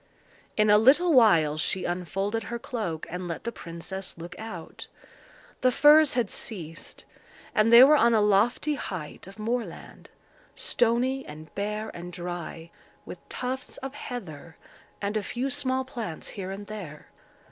[0.57, 4.87] In a little while she unfolded her cloak, and let the princess look out.
[5.61, 7.05] The firs had ceased;
[7.53, 10.09] and they were on a lofty height of moorland,
[10.55, 12.71] stony and bare and dry,
[13.05, 14.57] with tufts of heather
[15.03, 17.09] and a few small plants here and there.